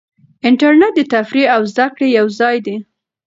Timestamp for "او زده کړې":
1.55-2.07